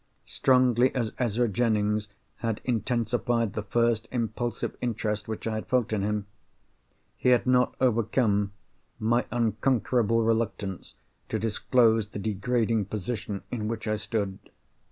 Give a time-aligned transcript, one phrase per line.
[0.25, 2.07] Strongly as Ezra Jennings
[2.37, 6.25] had intensified the first impulsive interest which I had felt in him,
[7.15, 8.51] he had not overcome
[8.97, 10.95] my unconquerable reluctance
[11.29, 14.39] to disclose the degrading position in which I stood.